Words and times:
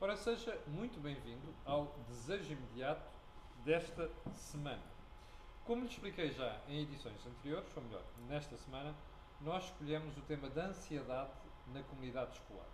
Ora, 0.00 0.16
seja 0.16 0.56
muito 0.68 1.00
bem-vindo 1.00 1.52
ao 1.64 1.86
Desejo 2.06 2.52
Imediato 2.52 3.10
desta 3.64 4.08
semana. 4.32 4.84
Como 5.64 5.82
lhe 5.82 5.88
expliquei 5.88 6.30
já 6.30 6.60
em 6.68 6.82
edições 6.82 7.26
anteriores, 7.26 7.76
ou 7.76 7.82
melhor, 7.82 8.04
nesta 8.28 8.56
semana, 8.58 8.94
nós 9.40 9.64
escolhemos 9.64 10.16
o 10.16 10.20
tema 10.20 10.48
da 10.50 10.66
ansiedade 10.66 11.32
na 11.74 11.82
comunidade 11.82 12.34
escolar. 12.34 12.68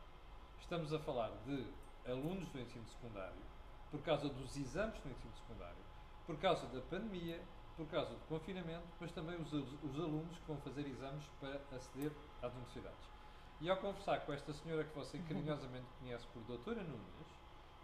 Estamos 0.60 0.92
a 0.92 0.98
falar 0.98 1.30
de 1.46 1.66
alunos 2.06 2.46
do 2.50 2.60
ensino 2.60 2.86
secundário, 2.88 3.40
por 3.90 4.02
causa 4.02 4.28
dos 4.28 4.54
exames 4.58 5.02
no 5.02 5.10
ensino 5.10 5.32
secundário, 5.34 5.82
por 6.26 6.36
causa 6.36 6.66
da 6.66 6.82
pandemia, 6.82 7.40
por 7.74 7.86
causa 7.86 8.12
do 8.12 8.20
confinamento, 8.26 8.86
mas 9.00 9.10
também 9.12 9.40
os, 9.40 9.50
os 9.50 9.98
alunos 9.98 10.36
que 10.36 10.46
vão 10.46 10.58
fazer 10.58 10.86
exames 10.86 11.24
para 11.40 11.58
aceder 11.74 12.12
às 12.42 12.52
universidades. 12.52 13.14
E 13.60 13.70
ao 13.70 13.76
conversar 13.76 14.26
com 14.26 14.32
esta 14.32 14.52
senhora 14.52 14.82
que 14.84 14.94
você 14.94 15.18
carinhosamente 15.28 15.86
conhece 16.00 16.26
por 16.28 16.42
Doutora 16.42 16.82
Nunes, 16.82 17.28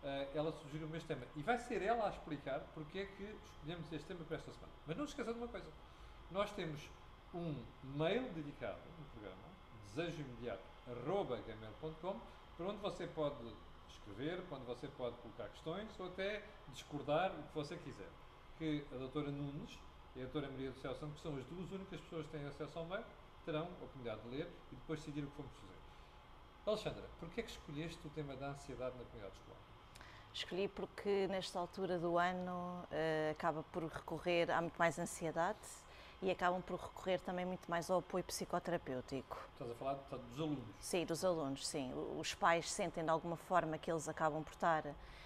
uh, 0.02 0.26
ela 0.34 0.50
sugeriu-me 0.52 0.96
este 0.96 1.06
tema. 1.06 1.26
E 1.36 1.42
vai 1.42 1.58
ser 1.58 1.82
ela 1.82 2.06
a 2.06 2.10
explicar 2.10 2.60
porque 2.74 3.00
é 3.00 3.06
que 3.06 3.36
escolhemos 3.54 3.92
este 3.92 4.06
tema 4.06 4.24
para 4.24 4.36
esta 4.36 4.52
semana. 4.52 4.72
Mas 4.86 4.96
não 4.96 5.04
se 5.06 5.12
esqueça 5.12 5.32
de 5.32 5.38
uma 5.38 5.48
coisa. 5.48 5.70
Nós 6.30 6.50
temos 6.52 6.88
um 7.34 7.62
mail 7.96 8.30
dedicado 8.32 8.78
no 8.98 9.04
programa, 9.06 9.42
desejoimediato.gmail.com, 9.86 12.20
para 12.56 12.66
onde 12.66 12.78
você 12.78 13.06
pode 13.06 13.36
escrever, 13.88 14.42
onde 14.50 14.64
você 14.64 14.88
pode 14.88 15.16
colocar 15.18 15.48
questões 15.48 15.88
ou 15.98 16.06
até 16.06 16.42
discordar 16.72 17.30
o 17.32 17.42
que 17.44 17.54
você 17.54 17.76
quiser. 17.76 18.08
Que 18.58 18.84
a 18.92 18.96
doutora 18.96 19.30
Nunes 19.30 19.78
e 20.16 20.20
a 20.20 20.24
doutora 20.24 20.50
Maria 20.50 20.70
do 20.70 20.80
Céu 20.80 20.94
Santo, 20.94 21.14
que 21.14 21.20
são 21.20 21.36
as 21.36 21.44
duas 21.46 21.70
únicas 21.70 22.00
pessoas 22.00 22.26
que 22.26 22.32
têm 22.32 22.44
acesso 22.46 22.76
ao 22.78 22.86
mail, 22.86 23.04
terão 23.50 23.62
a 23.62 23.84
oportunidade 23.84 24.20
de 24.22 24.28
ler 24.28 24.48
e 24.70 24.76
depois 24.76 25.00
decidir 25.00 25.24
o 25.24 25.26
que 25.26 25.36
vamos 25.36 25.52
fazer. 25.56 25.74
Alexandra, 26.66 27.04
porquê 27.18 27.40
é 27.40 27.42
que 27.42 27.50
escolheste 27.50 28.06
o 28.06 28.10
tema 28.10 28.36
da 28.36 28.50
ansiedade 28.50 28.96
na 28.96 29.02
comunidade 29.04 29.34
escolar? 29.34 29.58
Escolhi 30.32 30.68
porque 30.68 31.26
nesta 31.26 31.58
altura 31.58 31.98
do 31.98 32.16
ano 32.16 32.84
uh, 32.84 33.30
acaba 33.32 33.64
por 33.72 33.82
recorrer, 33.82 34.48
há 34.52 34.60
muito 34.60 34.76
mais 34.76 34.96
ansiedade 35.00 35.58
e 36.22 36.30
acabam 36.30 36.62
por 36.62 36.78
recorrer 36.78 37.18
também 37.20 37.44
muito 37.44 37.68
mais 37.68 37.90
ao 37.90 37.98
apoio 37.98 38.22
psicoterapêutico. 38.22 39.36
Estás 39.54 39.70
a 39.70 39.74
falar 39.74 39.94
dos 39.94 40.38
alunos? 40.38 40.64
Sim, 40.78 41.04
dos 41.04 41.24
alunos, 41.24 41.66
sim. 41.66 41.92
Os 42.16 42.32
pais 42.34 42.70
sentem 42.70 43.02
de 43.02 43.10
alguma 43.10 43.36
forma 43.36 43.76
que 43.78 43.90
eles 43.90 44.08
acabam 44.08 44.44
por 44.44 44.52
estar 44.52 44.84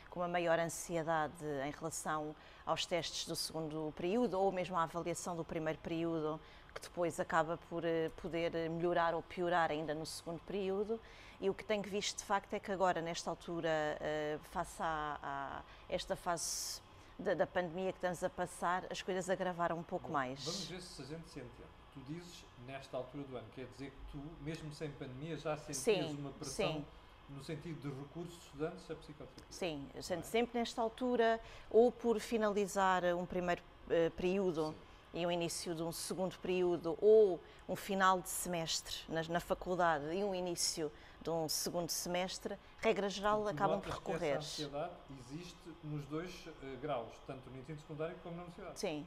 com 0.08 0.20
uma 0.20 0.28
maior 0.28 0.58
ansiedade 0.58 1.44
em 1.66 1.72
relação 1.72 2.34
aos 2.64 2.86
testes 2.86 3.26
do 3.26 3.36
segundo 3.36 3.92
período 3.96 4.40
ou 4.40 4.50
mesmo 4.50 4.76
à 4.76 4.84
avaliação 4.84 5.36
do 5.36 5.44
primeiro 5.44 5.78
período, 5.80 6.40
que 6.74 6.80
depois 6.80 7.20
acaba 7.20 7.56
por 7.70 7.84
eh, 7.84 8.10
poder 8.16 8.68
melhorar 8.68 9.14
ou 9.14 9.22
piorar 9.22 9.70
ainda 9.70 9.94
no 9.94 10.04
segundo 10.04 10.40
período. 10.40 11.00
E 11.40 11.48
o 11.48 11.54
que 11.54 11.64
tenho 11.64 11.82
visto 11.82 12.18
de 12.18 12.24
facto 12.24 12.52
é 12.54 12.60
que 12.60 12.72
agora, 12.72 13.00
nesta 13.00 13.30
altura, 13.30 13.68
eh, 14.00 14.38
face 14.50 14.82
a, 14.82 15.18
a 15.22 15.62
esta 15.88 16.16
fase 16.16 16.80
da, 17.18 17.34
da, 17.34 17.46
pandemia 17.46 17.92
que 17.92 17.98
estamos 17.98 18.24
a 18.24 18.30
passar, 18.30 18.84
as 18.90 19.00
coisas 19.00 19.30
agravaram 19.30 19.78
um 19.78 19.82
pouco 19.82 20.08
Bom, 20.08 20.14
mais. 20.14 20.44
Vamos 20.44 20.64
ver 20.66 20.80
se 20.80 21.02
a 21.02 21.04
gente 21.04 21.28
se 21.28 21.38
entende. 21.38 21.74
Tu 21.92 22.00
dizes 22.12 22.44
nesta 22.66 22.96
altura 22.96 23.22
do 23.24 23.36
ano, 23.36 23.46
quer 23.54 23.66
dizer 23.66 23.90
que 23.90 24.12
tu, 24.12 24.18
mesmo 24.40 24.72
sem 24.72 24.90
pandemia, 24.90 25.36
já 25.36 25.56
sentias 25.56 25.76
sim, 26.10 26.16
uma 26.18 26.30
pressão 26.30 26.72
sim 26.72 26.84
no 27.28 27.42
sentido 27.42 27.80
de 27.80 28.00
recursos 28.00 28.42
estudantes 28.42 28.90
à 28.90 28.94
psicoterapia? 28.94 29.44
Sim, 29.48 29.88
eu 29.94 30.02
sento 30.02 30.24
sempre 30.24 30.58
nesta 30.58 30.82
altura, 30.82 31.40
ou 31.70 31.90
por 31.90 32.18
finalizar 32.20 33.04
um 33.14 33.24
primeiro 33.24 33.62
uh, 33.86 34.10
período 34.12 34.68
Sim. 34.68 34.74
E 35.14 35.24
o 35.24 35.30
início 35.30 35.74
de 35.74 35.82
um 35.82 35.92
segundo 35.92 36.36
período, 36.38 36.98
ou 37.00 37.40
um 37.68 37.76
final 37.76 38.20
de 38.20 38.28
semestre 38.28 38.96
na, 39.08 39.22
na 39.22 39.40
faculdade 39.40 40.12
e 40.12 40.24
um 40.24 40.34
início 40.34 40.90
de 41.22 41.30
um 41.30 41.48
segundo 41.48 41.88
semestre, 41.88 42.58
regra 42.80 43.08
geral, 43.08 43.46
acabam 43.48 43.80
por 43.80 43.92
recorrer. 43.92 44.36
Essa 44.36 44.38
ansiedade 44.38 44.92
existe 45.20 45.74
nos 45.82 46.04
dois 46.06 46.46
uh, 46.46 46.76
graus, 46.82 47.12
tanto 47.26 47.48
no 47.48 47.58
ensino 47.58 47.78
secundário 47.78 48.16
como 48.22 48.36
na 48.36 48.42
universidade. 48.42 48.78
Sim. 48.78 49.06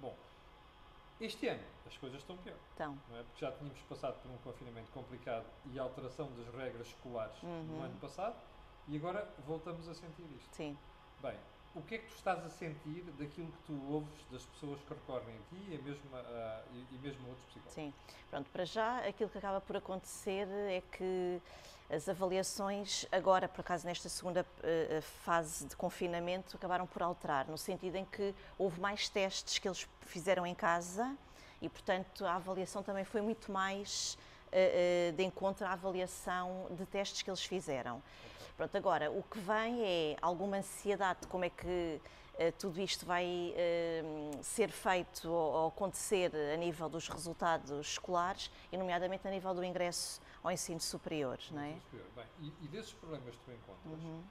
Bom, 0.00 0.16
este 1.20 1.46
ano 1.46 1.62
as 1.86 1.96
coisas 1.98 2.20
estão 2.20 2.36
pior. 2.38 2.56
Estão. 2.70 2.98
Não 3.08 3.18
é? 3.18 3.22
Porque 3.22 3.44
já 3.44 3.52
tínhamos 3.52 3.78
passado 3.82 4.20
por 4.22 4.30
um 4.30 4.36
confinamento 4.38 4.90
complicado 4.92 5.44
e 5.66 5.78
alteração 5.78 6.28
das 6.32 6.52
regras 6.54 6.86
escolares 6.88 7.40
uhum. 7.42 7.62
no 7.64 7.82
ano 7.82 7.96
passado 8.00 8.34
e 8.88 8.96
agora 8.96 9.28
voltamos 9.46 9.88
a 9.88 9.94
sentir 9.94 10.26
isto. 10.36 10.48
Sim. 10.56 10.76
Bem, 11.20 11.36
o 11.74 11.82
que 11.82 11.94
é 11.94 11.98
que 11.98 12.06
tu 12.06 12.14
estás 12.14 12.44
a 12.44 12.50
sentir 12.50 13.02
daquilo 13.18 13.48
que 13.48 13.62
tu 13.66 13.92
ouves 13.92 14.24
das 14.30 14.44
pessoas 14.44 14.80
que 14.82 14.92
recorrem 14.92 15.34
a 15.36 15.54
ti 15.54 15.72
e 15.72 15.78
mesmo, 15.82 16.10
uh, 16.14 16.62
e, 16.92 16.98
mesmo 16.98 17.28
outros 17.28 17.46
psicólogos? 17.46 17.74
Sim, 17.74 17.94
pronto, 18.30 18.50
para 18.50 18.64
já 18.64 18.98
aquilo 18.98 19.30
que 19.30 19.38
acaba 19.38 19.60
por 19.60 19.76
acontecer 19.76 20.46
é 20.68 20.82
que 20.92 21.40
as 21.90 22.08
avaliações 22.08 23.06
agora, 23.10 23.48
por 23.48 23.60
acaso 23.60 23.86
nesta 23.86 24.08
segunda 24.08 24.46
uh, 24.58 25.02
fase 25.02 25.66
de 25.66 25.74
confinamento, 25.76 26.56
acabaram 26.56 26.86
por 26.86 27.02
alterar, 27.02 27.46
no 27.48 27.56
sentido 27.56 27.96
em 27.96 28.04
que 28.04 28.34
houve 28.58 28.80
mais 28.80 29.08
testes 29.08 29.58
que 29.58 29.66
eles 29.66 29.88
fizeram 30.00 30.46
em 30.46 30.54
casa 30.54 31.16
e, 31.60 31.68
portanto, 31.68 32.26
a 32.26 32.34
avaliação 32.34 32.82
também 32.82 33.04
foi 33.04 33.22
muito 33.22 33.50
mais 33.50 34.18
uh, 34.48 35.12
de 35.12 35.22
encontro 35.22 35.66
à 35.66 35.72
avaliação 35.72 36.66
de 36.70 36.84
testes 36.84 37.22
que 37.22 37.30
eles 37.30 37.44
fizeram. 37.44 38.02
Pronto, 38.56 38.76
agora, 38.76 39.10
o 39.10 39.22
que 39.22 39.38
vem 39.38 39.82
é 39.82 40.16
alguma 40.20 40.58
ansiedade 40.58 41.22
de 41.22 41.26
como 41.26 41.44
é 41.44 41.50
que 41.50 42.00
uh, 42.34 42.52
tudo 42.58 42.80
isto 42.80 43.06
vai 43.06 43.54
uh, 43.54 44.42
ser 44.42 44.70
feito 44.70 45.30
ou, 45.30 45.52
ou, 45.52 45.68
acontecer 45.68 46.30
a 46.52 46.56
nível 46.56 46.88
dos 46.88 47.08
resultados 47.08 47.70
escolares 47.86 48.50
e, 48.70 48.76
nomeadamente, 48.76 49.26
a 49.26 49.30
nível 49.30 49.54
do 49.54 49.64
ingresso 49.64 50.20
ao 50.42 50.50
ensino 50.50 50.80
superior, 50.80 51.38
não 51.50 51.62
é? 51.62 51.74
Superior. 51.74 52.08
Bem, 52.14 52.26
e, 52.40 52.64
e, 52.64 52.68
desses 52.68 52.92
problemas 52.92 53.34
que 53.34 53.40
tu 53.44 53.52
encontras, 53.52 54.04
uhum. 54.04 54.22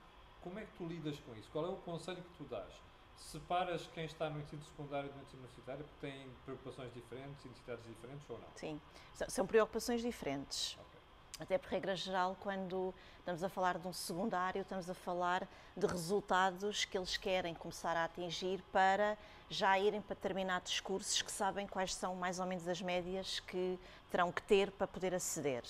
como 0.43 0.59
é 0.59 0.65
que 0.65 0.71
tu 0.77 0.85
lidas 0.85 1.19
com 1.19 1.35
isso? 1.35 1.49
Qual 1.51 1.65
é 1.65 1.69
o 1.69 1.77
conselho 1.77 2.21
que 2.21 2.37
tu 2.37 2.43
dás? 2.43 2.73
Separas 3.17 3.87
quem 3.93 4.05
está 4.05 4.29
no 4.29 4.39
ensino 4.39 4.63
secundário 4.63 5.09
do 5.09 5.21
ensino 5.21 5.39
universitário 5.39 5.85
porque 5.85 6.07
têm 6.07 6.27
preocupações 6.43 6.93
diferentes, 6.93 7.45
necessidades 7.45 7.85
diferentes 7.85 8.29
ou 8.29 8.39
não? 8.39 8.47
Sim, 8.55 8.81
são 9.27 9.45
preocupações 9.45 10.01
diferentes. 10.01 10.73
Okay. 10.73 11.00
Até 11.41 11.57
por 11.57 11.71
regra 11.71 11.95
geral, 11.95 12.37
quando 12.39 12.93
estamos 13.17 13.43
a 13.43 13.49
falar 13.49 13.79
de 13.79 13.87
um 13.87 13.91
secundário, 13.91 14.61
estamos 14.61 14.87
a 14.87 14.93
falar 14.93 15.47
de 15.75 15.87
resultados 15.87 16.85
que 16.85 16.95
eles 16.95 17.17
querem 17.17 17.55
começar 17.55 17.97
a 17.97 18.05
atingir 18.05 18.63
para 18.71 19.17
já 19.49 19.79
irem 19.79 20.01
para 20.01 20.13
determinados 20.13 20.79
cursos 20.79 21.19
que 21.23 21.31
sabem 21.31 21.65
quais 21.65 21.95
são 21.95 22.13
mais 22.13 22.39
ou 22.39 22.45
menos 22.45 22.67
as 22.67 22.79
médias 22.79 23.39
que 23.39 23.79
terão 24.11 24.31
que 24.31 24.43
ter 24.43 24.69
para 24.69 24.85
poder 24.85 25.15
aceder. 25.15 25.63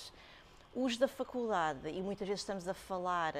Os 0.75 0.97
da 0.97 1.07
faculdade, 1.07 1.87
e 1.87 2.01
muitas 2.01 2.27
vezes 2.27 2.41
estamos 2.41 2.67
a 2.67 2.73
falar 2.73 3.33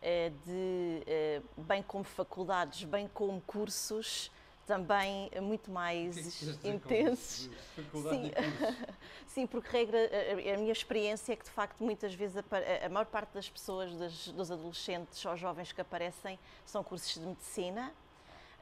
eh, 0.00 0.32
de, 0.46 1.02
eh, 1.06 1.42
bem 1.54 1.82
como 1.82 2.02
faculdades, 2.02 2.84
bem 2.84 3.08
como 3.08 3.42
cursos, 3.42 4.30
também 4.66 5.30
muito 5.42 5.70
mais 5.70 6.58
que 6.60 6.68
intensos. 6.68 7.50
Sim. 7.76 8.32
Sim, 9.26 9.46
porque 9.46 9.68
regra, 9.70 9.98
a, 9.98 10.54
a, 10.54 10.56
minha 10.58 10.72
experiência 10.72 11.32
é 11.32 11.36
que 11.36 11.44
de 11.44 11.50
facto 11.50 11.82
muitas 11.82 12.14
vezes 12.14 12.36
a, 12.36 12.86
a 12.86 12.88
maior 12.88 13.06
parte 13.06 13.32
das 13.32 13.48
pessoas, 13.48 13.94
das, 13.96 14.28
dos 14.28 14.50
adolescentes 14.50 15.24
ou 15.24 15.36
jovens 15.36 15.72
que 15.72 15.80
aparecem 15.80 16.38
são 16.64 16.84
cursos 16.84 17.14
de 17.14 17.26
medicina 17.26 17.92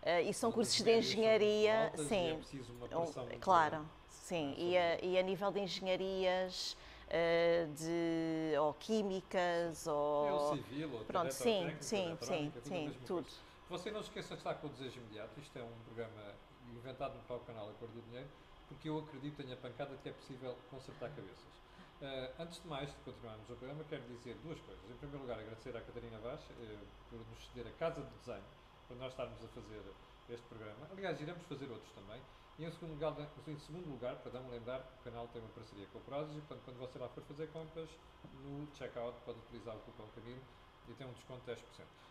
uh, 0.02 0.28
e 0.28 0.32
são 0.32 0.50
cursos 0.50 0.80
de 0.80 0.98
engenharia. 0.98 1.92
sim, 1.96 2.30
é 2.30 2.34
preciso 2.34 2.72
uma 2.72 2.88
pressão 2.88 3.26
claro, 3.40 3.86
sim, 4.08 4.54
e 4.56 4.76
a, 4.76 5.04
e 5.04 5.18
a 5.18 5.22
nível 5.22 5.50
de 5.50 5.60
engenharias. 5.60 6.76
Uh, 7.12 7.70
de 7.74 8.56
ou 8.58 8.72
químicas 8.72 9.86
ou, 9.86 9.94
ou 9.94 10.56
civil 10.56 10.90
ou 10.94 11.04
pronto 11.04 11.30
sim 11.30 11.70
sim 11.78 12.16
sim 12.22 12.50
sim 12.62 12.90
tudo 13.04 13.26
você 13.72 13.90
não 13.90 14.00
esqueça 14.00 14.34
de 14.34 14.40
estar 14.40 14.54
com 14.56 14.66
o 14.66 14.70
Desejo 14.70 15.00
Imediato. 15.00 15.40
Isto 15.40 15.58
é 15.58 15.62
um 15.64 15.72
programa 15.86 16.34
inventado 16.76 17.14
no 17.16 17.22
próprio 17.24 17.46
canal 17.46 17.70
A 17.70 17.72
Cor 17.80 17.88
do 17.88 18.02
Dinheiro, 18.02 18.28
porque 18.68 18.86
eu 18.86 18.98
acredito, 18.98 19.34
tenho 19.40 19.54
a 19.54 19.56
pancada, 19.56 19.96
que 20.02 20.10
é 20.10 20.12
possível 20.12 20.54
consertar 20.70 21.08
cabeças. 21.08 21.52
Uh, 22.02 22.42
antes 22.42 22.60
de 22.60 22.68
mais, 22.68 22.90
de 22.90 23.00
continuarmos 23.00 23.48
o 23.48 23.56
programa, 23.56 23.82
quero 23.88 24.02
dizer 24.12 24.36
duas 24.44 24.60
coisas. 24.60 24.84
Em 24.90 24.96
primeiro 24.96 25.22
lugar, 25.24 25.40
agradecer 25.40 25.74
à 25.74 25.80
Catarina 25.80 26.18
Vaz 26.18 26.40
uh, 26.42 26.78
por 27.08 27.18
nos 27.24 27.48
ceder 27.48 27.72
a 27.72 27.74
Casa 27.78 28.02
de 28.02 28.10
Desenho, 28.18 28.44
para 28.88 28.96
nós 28.98 29.08
estarmos 29.08 29.42
a 29.42 29.48
fazer 29.48 29.82
este 30.28 30.46
programa. 30.48 30.86
Aliás, 30.92 31.18
iremos 31.18 31.42
fazer 31.46 31.70
outros 31.70 31.92
também. 31.92 32.20
E 32.58 32.66
em 32.66 32.70
segundo 32.72 32.92
lugar, 32.92 33.16
em 33.48 33.58
segundo 33.58 33.88
lugar 33.88 34.16
perdão, 34.16 34.46
lembrar 34.50 34.82
que 34.82 35.00
o 35.00 35.10
canal 35.10 35.26
tem 35.28 35.40
uma 35.40 35.50
parceria 35.50 35.86
com 35.86 35.98
o 35.98 36.02
Prozis 36.02 36.36
e, 36.36 36.40
portanto, 36.42 36.60
quando 36.66 36.76
você 36.76 36.98
lá 36.98 37.08
for 37.08 37.22
fazer 37.24 37.48
compras, 37.48 37.88
no 38.44 38.68
checkout 38.76 39.16
pode 39.24 39.38
utilizar 39.38 39.74
o 39.74 39.80
cupom 39.80 40.04
Camilo 40.14 40.42
e 40.88 40.92
tem 40.94 41.06
um 41.06 41.12
desconto 41.12 41.40
de 41.44 41.52
10%. 41.52 41.62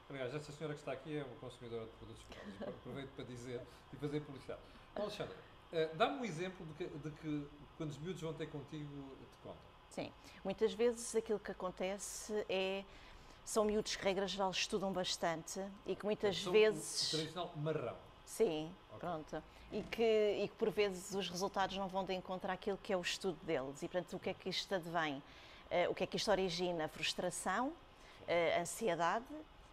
Aliás, 0.10 0.36
essa 0.36 0.52
senhora 0.52 0.74
que 0.74 0.82
está 0.82 0.92
aqui 0.92 1.18
é 1.18 1.24
uma 1.24 1.36
consumidora 1.38 1.86
de 1.86 1.92
produtos 1.92 2.22
escolares. 2.22 2.78
Aproveito 2.80 3.10
para 3.16 3.26
dizer 3.26 3.62
e 3.94 3.96
fazer 3.96 4.20
publicidade. 4.22 4.62
Alexandre, 4.96 5.36
uh, 5.72 5.96
dá-me 5.96 6.20
um 6.20 6.26
exemplo 6.26 6.66
de 6.66 6.74
que, 6.74 6.86
de 6.86 7.12
que, 7.12 7.48
quando 7.78 7.90
os 7.92 7.98
miúdos 7.98 8.22
vão 8.22 8.34
ter 8.34 8.48
contigo 8.48 9.16
te 9.20 9.38
contam. 9.42 9.62
Sim, 9.90 10.12
muitas 10.44 10.74
vezes 10.74 11.16
aquilo 11.16 11.40
que 11.40 11.52
acontece 11.52 12.46
é 12.50 12.84
são 13.46 13.66
miúdos 13.66 13.96
que, 13.96 14.04
regra 14.04 14.28
geral, 14.28 14.52
estudam 14.52 14.92
bastante 14.92 15.62
e 15.86 15.96
que 15.96 16.06
muitas 16.06 16.38
são 16.42 16.52
vezes. 16.52 17.08
O 17.08 17.18
tradicional 17.18 17.54
marrão. 17.58 17.96
Sim, 18.26 18.72
okay. 18.90 19.00
pronto. 19.00 19.44
E 19.72 19.84
que, 19.84 20.42
e 20.44 20.48
que 20.48 20.56
por 20.56 20.70
vezes 20.70 21.14
os 21.14 21.30
resultados 21.30 21.78
não 21.78 21.88
vão 21.88 22.04
de 22.04 22.14
encontrar 22.14 22.54
aquilo 22.54 22.78
que 22.78 22.92
é 22.92 22.98
o 22.98 23.02
estudo 23.02 23.38
deles. 23.46 23.82
E 23.82 23.88
portanto, 23.88 24.16
o 24.16 24.20
que 24.20 24.30
é 24.30 24.34
que 24.34 24.50
isto 24.50 24.74
advém? 24.74 25.18
Uh, 25.18 25.90
o 25.90 25.96
que 25.96 26.04
é 26.04 26.08
que 26.08 26.18
isto 26.18 26.30
origina? 26.30 26.88
Frustração, 26.88 27.74
ansiedade 28.60 29.26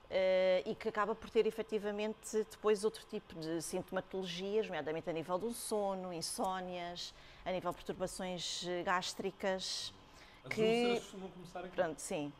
Uh, 0.09 0.65
e 0.65 0.75
que 0.75 0.89
acaba 0.89 1.15
por 1.15 1.29
ter 1.29 1.47
efetivamente 1.47 2.47
depois 2.51 2.83
outro 2.83 3.05
tipo 3.11 3.35
de 3.35 3.61
sintomatologias, 3.61 4.65
nomeadamente 4.65 5.11
a 5.11 5.13
nível 5.13 5.37
do 5.37 5.53
sono, 5.53 6.15
insónias, 6.15 7.13
a 7.45 7.53
nível 7.53 7.71
de 7.73 7.77
perturbações 7.77 8.65
gástricas. 8.87 9.93
As 10.47 10.55
que 10.55 10.95
costumam 10.95 11.29
começar 11.29 11.61
aqui. 11.61 11.77
Pronto, 11.77 11.99
sim. 11.99 12.33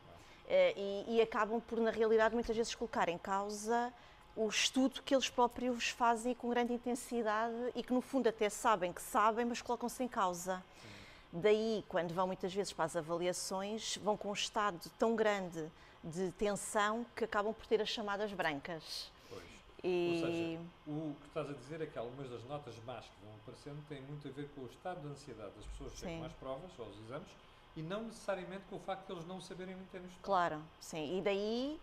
Uh, 0.47 0.51
e, 0.79 1.17
e, 1.17 1.21
acabam 1.21 1.61
por, 1.61 1.79
na 1.79 1.91
realidade, 1.91 2.35
muitas 2.35 2.57
vezes 2.57 2.75
colocar 2.75 3.07
em 3.11 3.19
causa 3.19 3.93
o 4.35 4.49
estudo 4.49 5.03
que 5.03 5.15
eles 5.15 5.29
próprios 5.29 5.91
fazem 5.91 6.35
com 6.35 6.49
grande 6.49 6.73
intensidade 6.73 7.55
e 7.75 7.83
que, 7.83 7.93
no 7.93 8.01
fundo, 8.01 8.31
até 8.31 8.49
sabem 8.49 8.95
que 8.95 9.03
sabem, 9.03 9.45
mas 9.45 9.61
colocam-se 9.61 10.03
em 10.03 10.09
causa. 10.09 10.57
Sim. 10.81 10.89
Daí, 11.35 11.85
quando 11.87 12.15
vão 12.15 12.27
muitas 12.27 12.55
vezes 12.55 12.73
para 12.73 12.87
as 12.87 12.97
avaliações, 12.97 13.99
vão 13.99 14.17
com 14.17 14.31
um 14.31 14.33
estado 14.33 14.91
tão 14.99 15.15
grande 15.15 15.71
de 16.03 16.31
tensão 16.33 17.05
que 17.17 17.25
acabam 17.25 17.53
por 17.53 17.67
ter 17.67 17.81
as 17.81 17.89
chamadas 17.89 18.33
brancas. 18.33 19.11
Pois. 19.29 19.45
E... 19.83 20.11
Ou 20.13 20.27
seja, 20.27 20.61
o 20.87 21.15
que 21.21 21.27
estás 21.27 21.51
a 21.51 21.53
dizer 21.53 21.81
é 21.83 21.87
que 21.87 21.99
algumas 21.99 22.31
das 22.31 22.45
notas 22.45 22.75
más 22.85 23.05
que 23.05 23.25
vão 23.25 23.35
aparecendo 23.43 23.85
têm 23.89 24.03
muito 24.03 24.27
a 24.29 24.31
ver 24.31 24.49
com 24.55 24.63
o 24.63 24.67
estado 24.67 25.01
de 25.01 25.09
ansiedade 25.09 25.53
das 25.57 25.67
pessoas 25.67 25.93
que 25.93 26.01
chegam 26.01 26.25
às 26.25 26.33
provas 26.35 26.71
ou 26.79 26.87
aos 26.87 26.97
exames 27.01 27.29
e 27.77 27.83
não 27.83 28.03
necessariamente 28.05 28.65
com 28.69 28.77
o 28.77 28.81
facto 28.81 29.07
de 29.07 29.13
eles 29.13 29.27
não 29.27 29.41
saberem 29.41 29.77
muito 29.77 29.91
bem 29.93 30.03
estudo. 30.03 30.23
Claro, 30.23 30.61
sim. 30.81 31.19
E 31.19 31.23
daí 31.23 31.81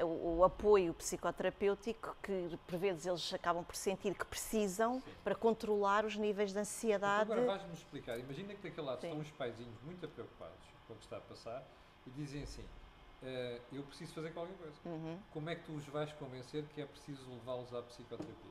uh, 0.00 0.04
o, 0.04 0.38
o, 0.38 0.44
apoio 0.44 0.92
psicoterapêutico 0.94 2.16
que 2.22 2.58
por 2.66 2.78
vezes 2.78 3.06
eles 3.06 3.32
acabam 3.32 3.64
por 3.64 3.76
sentir 3.76 4.14
que 4.14 4.24
precisam 4.24 5.00
sim. 5.00 5.12
para 5.22 5.34
controlar 5.34 6.04
os 6.04 6.16
níveis 6.16 6.52
de 6.52 6.58
ansiedade. 6.58 7.30
Então 7.30 7.42
agora 7.42 7.58
vais-me 7.58 7.74
explicar. 7.74 8.18
Imagina 8.18 8.54
que 8.54 8.62
daquele 8.62 8.86
lado 8.86 9.00
sim. 9.00 9.06
estão 9.06 9.20
os 9.20 9.30
paizinhos 9.30 9.80
muito 9.84 10.08
preocupados 10.08 10.66
com 10.86 10.94
o 10.94 10.96
que 10.96 11.04
está 11.04 11.18
a 11.18 11.20
passar 11.20 11.64
e 12.06 12.10
dizem 12.10 12.42
assim 12.42 12.64
uh, 13.22 13.60
eu 13.72 13.82
preciso 13.84 14.12
fazer 14.14 14.32
qualquer 14.32 14.56
coisa. 14.56 14.76
Uhum. 14.84 15.18
Como 15.32 15.50
é 15.50 15.54
que 15.54 15.62
tu 15.64 15.72
os 15.72 15.86
vais 15.86 16.12
convencer 16.14 16.64
que 16.74 16.80
é 16.80 16.86
preciso 16.86 17.22
levá-los 17.30 17.72
à 17.74 17.82
psicoterapia? 17.82 18.50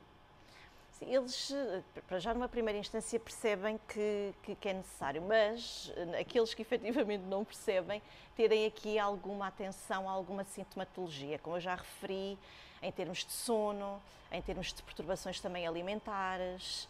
Sim, 1.00 1.14
eles, 1.14 1.50
eh, 1.50 1.82
para 2.06 2.18
já 2.18 2.34
numa 2.34 2.48
primeira 2.48 2.78
instância, 2.78 3.18
percebem 3.18 3.80
que, 3.88 4.34
que, 4.42 4.54
que, 4.54 4.68
é 4.68 4.74
necessário, 4.74 5.22
mas 5.22 5.90
eh, 5.96 6.20
aqueles 6.20 6.52
que 6.52 6.60
efetivamente 6.62 7.22
não 7.22 7.42
percebem, 7.42 8.02
terem 8.36 8.66
aqui 8.66 8.98
alguma 8.98 9.46
atenção 9.46 10.08
a 10.08 10.12
alguma 10.12 10.44
sintomatologia, 10.44 11.38
como 11.38 11.56
eu 11.56 11.60
já 11.60 11.74
referi, 11.74 12.38
em 12.82 12.92
termos 12.92 13.24
de 13.24 13.32
sono, 13.32 14.00
em 14.30 14.42
termos 14.42 14.74
de 14.74 14.82
perturbações 14.82 15.40
também 15.40 15.66
alimentares, 15.66 16.86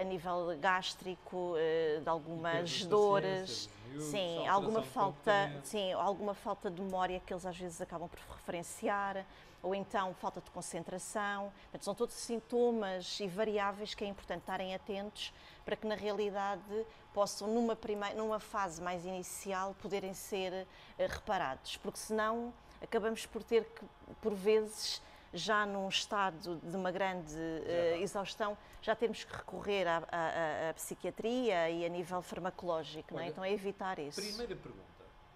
a 0.00 0.04
nível 0.04 0.56
gástrico, 0.60 1.54
uh, 1.54 2.00
de 2.00 2.08
algumas 2.08 2.84
dores, 2.84 3.68
sim, 3.98 4.46
alguma 4.46 4.82
falta, 4.82 5.52
sim, 5.64 5.92
alguma 5.92 6.34
falta 6.34 6.70
de 6.70 6.80
memória 6.80 7.20
que 7.20 7.32
eles 7.32 7.44
às 7.44 7.56
vezes 7.56 7.80
acabam 7.80 8.08
por 8.08 8.18
referenciar, 8.36 9.24
ou 9.62 9.74
então 9.74 10.14
falta 10.14 10.40
de 10.40 10.50
concentração. 10.50 11.52
Portanto, 11.62 11.84
são 11.84 11.94
todos 11.94 12.14
sintomas 12.14 13.20
e 13.20 13.26
variáveis 13.26 13.94
que 13.94 14.04
é 14.04 14.06
importante 14.06 14.40
estarem 14.40 14.74
atentos 14.74 15.32
para 15.64 15.76
que 15.76 15.86
na 15.86 15.94
realidade 15.94 16.86
possam, 17.12 17.48
numa, 17.48 17.76
primeira, 17.76 18.14
numa 18.14 18.40
fase 18.40 18.80
mais 18.80 19.04
inicial, 19.04 19.74
poderem 19.82 20.14
ser 20.14 20.52
uh, 20.98 21.06
reparados, 21.08 21.76
porque 21.76 21.98
senão 21.98 22.52
acabamos 22.82 23.26
por 23.26 23.42
ter 23.42 23.64
que, 23.64 23.84
por 24.22 24.34
vezes, 24.34 25.02
já 25.32 25.64
num 25.64 25.88
estado 25.88 26.56
de 26.62 26.76
uma 26.76 26.90
grande 26.90 27.34
uh, 27.34 28.02
exaustão, 28.02 28.56
já 28.82 28.96
temos 28.96 29.24
que 29.24 29.34
recorrer 29.34 29.86
à, 29.86 29.98
à, 30.10 30.70
à, 30.70 30.74
psiquiatria 30.74 31.70
e 31.70 31.84
a 31.84 31.88
nível 31.88 32.20
farmacológico, 32.22 33.14
Olha, 33.14 33.20
não 33.20 33.26
é? 33.26 33.28
Então 33.28 33.44
é 33.44 33.52
evitar 33.52 33.98
isso. 33.98 34.20
Primeira 34.20 34.56
pergunta. 34.56 34.84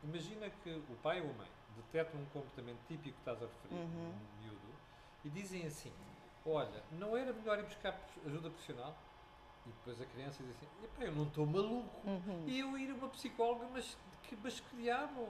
Imagina 0.02 0.50
que 0.62 0.70
o 0.70 0.96
pai 1.02 1.20
ou 1.20 1.30
a 1.30 1.32
mãe 1.32 1.48
detectam 1.76 2.20
um 2.20 2.26
comportamento 2.26 2.78
típico 2.88 3.14
que 3.14 3.20
estás 3.20 3.42
a 3.42 3.46
referir, 3.46 3.74
uhum. 3.74 4.12
um 4.12 4.42
miúdo, 4.42 4.74
e 5.24 5.30
dizem 5.30 5.66
assim, 5.66 5.92
olha, 6.44 6.82
não 6.92 7.16
era 7.16 7.32
melhor 7.32 7.58
ir 7.58 7.64
buscar 7.64 7.98
ajuda 8.26 8.50
profissional? 8.50 8.96
E 9.66 9.70
depois 9.70 10.00
a 10.00 10.04
criança 10.04 10.42
diz 10.42 10.56
assim, 10.56 10.66
eu 11.00 11.12
não 11.12 11.24
estou 11.24 11.46
maluco, 11.46 12.06
uhum. 12.06 12.44
e 12.46 12.60
eu 12.60 12.76
ir 12.76 12.90
a 12.90 12.94
uma 12.94 13.08
psicóloga, 13.08 13.66
mas 13.72 13.96
que, 14.24 14.36
mas 14.42 14.60
que 14.60 14.76
diabo? 14.76 15.26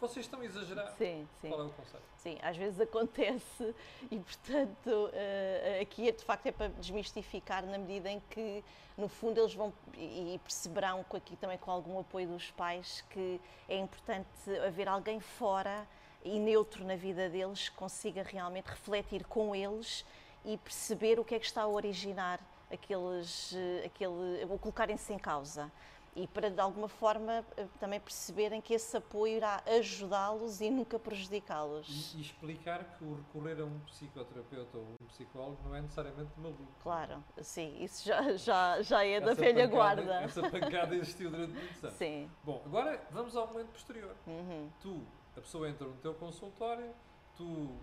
Vocês 0.00 0.26
estão 0.26 0.40
a 0.40 0.44
exagerar. 0.44 0.92
Sim, 0.98 1.26
sim. 1.40 1.48
Qual 1.48 1.60
é 1.60 1.64
o 1.64 1.70
conceito? 1.70 2.04
Sim, 2.16 2.38
às 2.42 2.56
vezes 2.56 2.80
acontece 2.80 3.74
e, 4.10 4.18
portanto, 4.18 4.88
uh, 4.88 5.82
aqui 5.82 6.08
é, 6.08 6.12
de 6.12 6.22
facto 6.22 6.46
é 6.46 6.52
para 6.52 6.68
desmistificar 6.68 7.64
na 7.64 7.78
medida 7.78 8.10
em 8.10 8.20
que, 8.30 8.62
no 8.96 9.08
fundo, 9.08 9.40
eles 9.40 9.54
vão 9.54 9.72
e 9.96 10.38
perceberão 10.42 11.04
aqui 11.14 11.36
também 11.36 11.56
com 11.56 11.70
algum 11.70 11.98
apoio 11.98 12.28
dos 12.28 12.50
pais 12.50 13.02
que 13.10 13.40
é 13.68 13.78
importante 13.78 14.28
haver 14.66 14.88
alguém 14.88 15.20
fora 15.20 15.86
e 16.24 16.38
neutro 16.38 16.84
na 16.84 16.96
vida 16.96 17.28
deles 17.30 17.68
que 17.68 17.76
consiga 17.76 18.22
realmente 18.22 18.66
refletir 18.66 19.24
com 19.24 19.54
eles 19.54 20.04
e 20.44 20.58
perceber 20.58 21.18
o 21.18 21.24
que 21.24 21.34
é 21.34 21.38
que 21.38 21.46
está 21.46 21.62
a 21.62 21.68
originar 21.68 22.40
aqueles, 22.70 23.54
eh, 23.54 23.86
aquele, 23.86 24.44
ou 24.48 24.58
colocarem-se 24.58 25.12
em 25.12 25.18
causa 25.18 25.70
e 26.16 26.26
para 26.26 26.50
de 26.50 26.60
alguma 26.60 26.88
forma 26.88 27.44
eh, 27.58 27.66
também 27.78 28.00
perceberem 28.00 28.60
que 28.60 28.72
esse 28.72 28.96
apoio 28.96 29.36
irá 29.36 29.62
ajudá-los 29.66 30.62
e 30.62 30.70
nunca 30.70 30.98
prejudicá-los. 30.98 32.14
E, 32.14 32.18
e, 32.18 32.20
explicar 32.22 32.96
que 32.96 33.04
o 33.04 33.16
recorrer 33.16 33.60
a 33.60 33.66
um 33.66 33.78
psicoterapeuta 33.80 34.78
ou 34.78 34.84
um 35.00 35.06
psicólogo 35.08 35.58
não 35.62 35.74
é 35.74 35.82
necessariamente 35.82 36.30
maluco. 36.38 36.66
Claro, 36.82 37.22
sim, 37.42 37.76
isso 37.82 38.08
já, 38.08 38.34
já, 38.36 38.80
já 38.80 39.04
é 39.04 39.20
da 39.20 39.34
velha 39.34 39.68
pancada, 39.68 40.02
guarda. 40.02 40.22
Essa 40.22 40.50
pancada 40.50 40.96
existiu 40.96 41.30
durante 41.30 41.52
muitos 41.52 41.84
anos. 41.84 41.96
Sim. 41.98 42.30
Bom, 42.42 42.62
agora 42.64 43.06
vamos 43.10 43.36
ao 43.36 43.46
momento 43.46 43.68
posterior. 43.68 44.16
Uhum. 44.26 44.70
Tu, 44.80 45.02
a 45.36 45.40
pessoa 45.42 45.68
entra 45.68 45.86
no 45.86 45.96
teu 45.96 46.14
consultório, 46.14 46.94
tu 47.36 47.76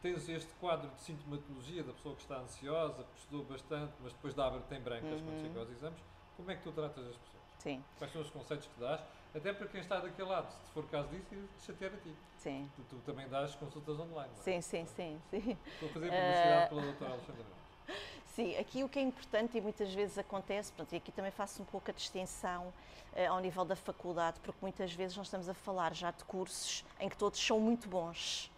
tens 0.00 0.26
este 0.28 0.52
quadro 0.54 0.90
de 0.90 1.00
sintomatologia 1.02 1.82
da 1.82 1.92
pessoa 1.92 2.14
que 2.14 2.22
está 2.22 2.38
ansiosa, 2.38 3.04
que 3.04 3.18
estudou 3.18 3.44
bastante, 3.44 3.92
mas 4.00 4.12
depois 4.14 4.32
dá, 4.32 4.50
tem 4.68 4.80
brancas 4.80 5.20
uhum. 5.20 5.26
quando 5.26 5.40
chega 5.42 5.60
aos 5.60 5.70
exames. 5.70 6.02
Como 6.34 6.50
é 6.50 6.56
que 6.56 6.62
tu 6.62 6.72
tratas 6.72 7.06
as 7.06 7.16
pessoas? 7.16 7.43
Sim. 7.58 7.82
Quais 7.98 8.12
são 8.12 8.22
os 8.22 8.30
conceitos 8.30 8.68
que 8.68 8.80
dás? 8.80 9.00
Até 9.34 9.52
para 9.52 9.66
quem 9.66 9.80
está 9.80 9.98
daquele 9.98 10.28
lado, 10.28 10.48
se 10.64 10.70
for 10.72 10.84
caso 10.86 11.08
disso, 11.08 11.34
ir 11.34 11.48
chatear 11.58 11.92
a 11.92 11.96
ti. 11.96 12.14
Sim. 12.36 12.70
Tu, 12.76 12.82
tu 12.90 12.96
também 13.04 13.28
dás 13.28 13.54
consultas 13.56 13.98
online, 13.98 14.30
não 14.32 14.40
é? 14.40 14.42
Sim, 14.42 14.60
sim, 14.60 14.86
sim. 14.86 15.20
sim. 15.30 15.58
Estou 15.66 15.88
a 15.88 15.92
fazer 15.92 16.10
publicidade 16.10 16.64
uh... 16.64 16.68
pela 16.68 16.82
doutora 16.82 17.10
Alexandra 17.12 17.44
Sim, 18.34 18.56
aqui 18.56 18.82
o 18.82 18.88
que 18.88 18.98
é 18.98 19.02
importante 19.02 19.56
e 19.56 19.60
muitas 19.60 19.92
vezes 19.92 20.18
acontece, 20.18 20.72
pronto, 20.72 20.92
e 20.92 20.96
aqui 20.96 21.12
também 21.12 21.30
faço 21.30 21.62
um 21.62 21.64
pouco 21.64 21.90
a 21.90 21.94
distinção 21.94 22.66
uh, 23.12 23.30
ao 23.30 23.40
nível 23.40 23.64
da 23.64 23.76
faculdade, 23.76 24.40
porque 24.40 24.58
muitas 24.60 24.92
vezes 24.92 25.16
nós 25.16 25.26
estamos 25.26 25.48
a 25.48 25.54
falar 25.54 25.94
já 25.94 26.10
de 26.10 26.24
cursos 26.24 26.84
em 26.98 27.08
que 27.08 27.16
todos 27.16 27.38
são 27.38 27.60
muito 27.60 27.88
bons 27.88 28.50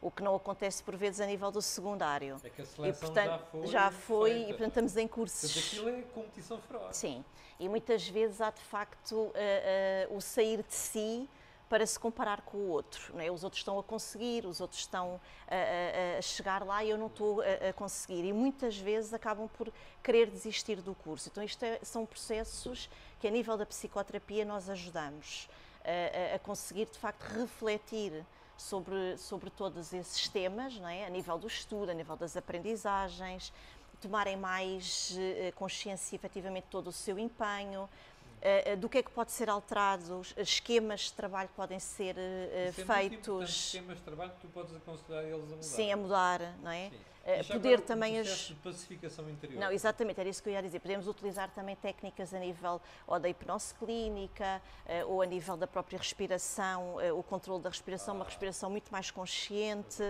o 0.00 0.10
que 0.10 0.22
não 0.22 0.34
acontece 0.34 0.82
por 0.82 0.96
vezes 0.96 1.20
a 1.20 1.26
nível 1.26 1.50
do 1.50 1.62
secundário. 1.62 2.40
É 2.42 2.50
que 2.50 2.62
a 2.62 2.64
seleção 2.64 2.86
e, 2.86 2.92
portanto, 2.92 3.28
já 3.28 3.38
foi. 3.38 3.66
Já 3.66 3.90
foi 3.90 4.42
e, 4.42 4.46
portanto, 4.48 4.68
estamos 4.68 4.96
em 4.96 5.08
cursos. 5.08 5.52
Portanto, 5.52 5.72
aquilo 5.72 5.88
é 5.88 6.02
competição 6.14 6.58
feroz. 6.60 6.96
Sim, 6.96 7.24
e 7.58 7.68
muitas 7.68 8.06
vezes 8.08 8.40
há 8.40 8.50
de 8.50 8.60
facto 8.60 9.12
uh, 9.12 9.32
uh, 9.32 10.16
o 10.16 10.20
sair 10.20 10.62
de 10.62 10.74
si 10.74 11.28
para 11.68 11.84
se 11.84 11.98
comparar 11.98 12.42
com 12.42 12.58
o 12.58 12.68
outro. 12.68 13.18
É? 13.18 13.30
Os 13.30 13.42
outros 13.42 13.60
estão 13.60 13.78
a 13.78 13.82
conseguir, 13.82 14.46
os 14.46 14.60
outros 14.60 14.80
estão 14.80 15.20
a, 15.48 16.14
a, 16.14 16.18
a 16.18 16.22
chegar 16.22 16.64
lá 16.64 16.84
e 16.84 16.90
eu 16.90 16.98
não 16.98 17.08
estou 17.08 17.40
a, 17.40 17.70
a, 17.70 17.72
conseguir. 17.72 18.24
E 18.24 18.32
muitas 18.32 18.78
vezes 18.78 19.12
acabam 19.12 19.48
por 19.48 19.72
querer 20.02 20.30
desistir 20.30 20.80
do 20.80 20.94
curso. 20.94 21.28
Então, 21.28 21.42
isto 21.42 21.64
é, 21.64 21.80
são 21.82 22.06
processos 22.06 22.88
que, 23.18 23.26
a 23.26 23.30
nível 23.30 23.56
da 23.56 23.66
psicoterapia, 23.66 24.44
nós 24.44 24.70
ajudamos 24.70 25.48
a, 26.34 26.38
conseguir, 26.40 26.86
de 26.86 26.98
facto, 26.98 27.22
refletir 27.22 28.24
sobre, 28.56 29.16
sobre 29.18 29.50
todos 29.50 29.92
esses 29.92 30.28
temas, 30.28 30.78
não 30.78 30.88
é? 30.88 31.06
a 31.06 31.10
nível 31.10 31.38
do 31.38 31.46
estudo, 31.46 31.90
a 31.90 31.94
nível 31.94 32.16
das 32.16 32.36
aprendizagens, 32.36 33.52
tomarem 34.00 34.36
mais 34.36 35.16
uh, 35.16 35.52
consciência 35.54 36.16
efetivamente 36.16 36.64
de 36.64 36.70
todo 36.70 36.88
o 36.88 36.92
seu 36.92 37.18
empenho, 37.18 37.82
uh, 37.84 38.76
do 38.76 38.88
que 38.88 38.98
é 38.98 39.02
que 39.02 39.10
pode 39.10 39.32
ser 39.32 39.48
alterado, 39.48 40.22
esquemas 40.36 41.00
de 41.02 41.12
trabalho 41.14 41.48
que 41.48 41.54
podem 41.54 41.78
ser 41.78 42.16
uh, 42.16 42.72
feitos. 42.72 43.50
esquemas 43.50 43.96
de 43.98 44.02
trabalho 44.04 44.32
que 44.32 44.40
tu 44.40 44.48
podes 44.48 44.74
aconselhar 44.74 45.24
eles 45.24 45.44
a 45.44 45.56
mudar. 45.56 45.62
Sim, 45.62 45.92
a 45.92 45.96
mudar, 45.96 46.40
não 46.62 46.70
é? 46.70 46.90
Sim. 46.90 46.96
Uh, 47.26 47.52
poder 47.54 47.80
também 47.80 48.20
as 48.20 48.28
de 48.28 48.54
pacificação 48.54 49.28
interior. 49.28 49.58
Não, 49.58 49.72
exatamente, 49.72 50.20
era 50.20 50.28
isso 50.28 50.40
que 50.40 50.48
eu 50.48 50.52
ia 50.52 50.62
dizer. 50.62 50.78
Podemos 50.78 51.08
utilizar 51.08 51.50
também 51.50 51.74
técnicas 51.74 52.32
a 52.32 52.38
nível 52.38 52.80
ou 53.04 53.18
da 53.18 53.28
hipnose 53.28 53.74
clínica 53.74 54.62
uh, 54.86 55.10
ou 55.10 55.20
a 55.20 55.26
nível 55.26 55.56
da 55.56 55.66
própria 55.66 55.98
respiração, 55.98 56.94
uh, 56.94 57.18
o 57.18 57.24
controle 57.24 57.60
da 57.60 57.68
respiração, 57.68 58.14
ah. 58.14 58.18
uma 58.18 58.24
respiração 58.24 58.70
muito 58.70 58.90
mais 58.92 59.10
consciente. 59.10 60.04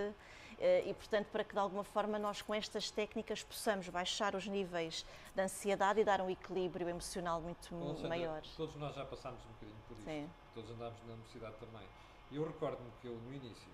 E, 0.87 0.95
portanto, 0.95 1.27
para 1.27 1.45
que 1.45 1.53
de 1.53 1.59
alguma 1.59 1.85
forma 1.85 2.19
nós, 2.19 2.41
com 2.41 2.55
estas 2.55 2.91
técnicas, 2.91 3.45
possamos 3.45 3.91
baixar 3.91 4.35
os 4.35 4.47
níveis 4.47 5.05
de 5.35 5.43
ansiedade 5.43 6.01
e 6.01 6.05
dar 6.05 6.19
um 6.23 6.31
equilíbrio 6.31 6.89
emocional 6.89 7.43
muito 7.43 7.75
maior. 8.09 8.41
Todos 8.57 8.75
nós 8.77 8.95
já 8.95 9.05
passámos 9.05 9.39
um 9.45 9.53
bocadinho 9.53 9.79
por 9.87 9.99
isso. 9.99 10.07
Sim. 10.07 10.31
Todos 10.55 10.71
andámos 10.71 10.99
na 11.07 11.13
universidade 11.13 11.57
também. 11.57 11.87
Eu 12.33 12.47
recordo-me 12.47 12.91
que 13.03 13.07
eu, 13.07 13.13
no 13.17 13.35
início, 13.35 13.71